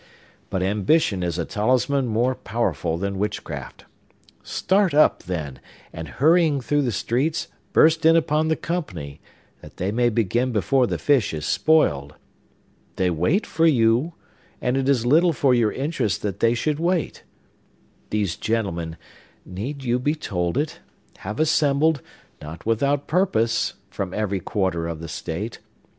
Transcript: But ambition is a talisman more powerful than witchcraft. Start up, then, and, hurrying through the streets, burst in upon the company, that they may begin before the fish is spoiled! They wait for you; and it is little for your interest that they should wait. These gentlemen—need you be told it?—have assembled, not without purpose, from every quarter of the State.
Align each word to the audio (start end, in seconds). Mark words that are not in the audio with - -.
But 0.49 0.63
ambition 0.63 1.21
is 1.21 1.37
a 1.37 1.45
talisman 1.45 2.07
more 2.07 2.33
powerful 2.33 2.97
than 2.97 3.19
witchcraft. 3.19 3.85
Start 4.41 4.95
up, 4.95 5.21
then, 5.21 5.59
and, 5.93 6.07
hurrying 6.07 6.59
through 6.59 6.81
the 6.81 6.91
streets, 6.91 7.49
burst 7.71 8.03
in 8.03 8.15
upon 8.15 8.47
the 8.47 8.55
company, 8.55 9.21
that 9.61 9.77
they 9.77 9.91
may 9.91 10.09
begin 10.09 10.51
before 10.51 10.87
the 10.87 10.97
fish 10.97 11.35
is 11.35 11.45
spoiled! 11.45 12.15
They 12.95 13.11
wait 13.11 13.45
for 13.45 13.67
you; 13.67 14.13
and 14.59 14.75
it 14.75 14.89
is 14.89 15.05
little 15.05 15.33
for 15.33 15.53
your 15.53 15.71
interest 15.71 16.23
that 16.23 16.39
they 16.39 16.55
should 16.55 16.79
wait. 16.79 17.21
These 18.09 18.37
gentlemen—need 18.37 19.83
you 19.83 19.99
be 19.99 20.15
told 20.15 20.57
it?—have 20.57 21.39
assembled, 21.39 22.01
not 22.41 22.65
without 22.65 23.05
purpose, 23.05 23.75
from 23.91 24.15
every 24.15 24.39
quarter 24.39 24.87
of 24.87 24.99
the 24.99 25.07
State. 25.07 25.59